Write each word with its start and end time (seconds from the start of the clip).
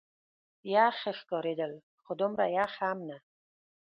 یخ 0.73 0.97
ښکارېدل، 1.17 1.73
خو 2.03 2.11
دومره 2.19 2.43
یخ 2.57 2.73
هم 2.85 2.99
نه. 3.09 3.17